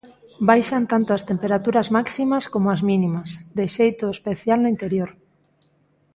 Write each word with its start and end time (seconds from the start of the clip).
Baixan 0.49 0.83
tanto 0.91 1.09
as 1.13 1.23
temperaturas 1.31 1.87
máximas 1.97 2.43
como 2.53 2.67
as 2.75 2.81
mínimas, 2.89 3.29
de 3.57 3.65
xeito 3.75 4.05
especial 4.17 4.59
no 4.61 4.71
interior. 4.73 5.09